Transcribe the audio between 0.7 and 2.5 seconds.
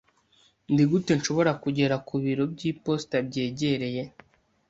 Nigute nshobora kugera ku biro